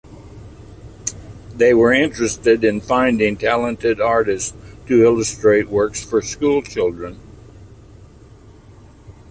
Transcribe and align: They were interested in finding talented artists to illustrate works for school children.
They 1.53 1.75
were 1.75 1.93
interested 1.93 2.63
in 2.63 2.81
finding 2.81 3.37
talented 3.37 4.01
artists 4.01 4.55
to 4.87 5.03
illustrate 5.03 5.69
works 5.69 6.03
for 6.03 6.23
school 6.23 6.63
children. 6.63 7.19